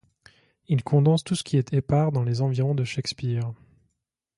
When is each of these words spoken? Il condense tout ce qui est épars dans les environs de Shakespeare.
Il 0.67 0.83
condense 0.83 1.23
tout 1.23 1.35
ce 1.35 1.43
qui 1.43 1.57
est 1.57 1.73
épars 1.73 2.11
dans 2.11 2.23
les 2.23 2.41
environs 2.41 2.73
de 2.73 2.83
Shakespeare. 2.83 3.53